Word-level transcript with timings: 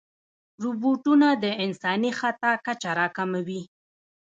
روبوټونه 0.63 1.27
د 1.43 1.45
انساني 1.65 2.11
خطا 2.19 2.51
کچه 2.65 2.91
راکموي. 2.99 3.61